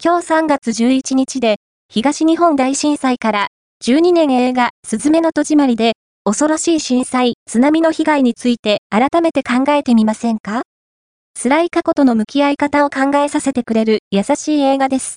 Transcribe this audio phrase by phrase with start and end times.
[0.00, 1.56] 今日3月11日で、
[1.88, 3.48] 東日本大震災から
[3.84, 10.62] 12年映画、すずめの戸締まりで、恐ろしい震災、津波の被害について改めて考えてみませんか？
[11.34, 15.16] 辛い過去との向き合い方を考えさせてくれる優しい映画です。